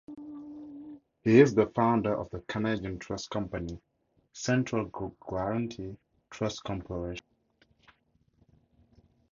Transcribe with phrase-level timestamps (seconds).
[1.23, 3.79] He is the founder of the Canadian trust company,
[4.33, 4.85] Central
[5.29, 5.95] Guaranty
[6.31, 7.23] Trust Corporation.